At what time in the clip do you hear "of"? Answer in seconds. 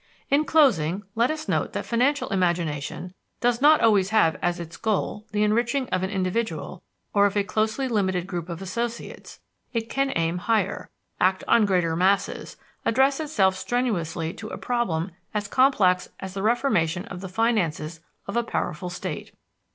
5.89-6.01, 7.27-7.37, 8.49-8.63, 17.05-17.21, 18.25-18.35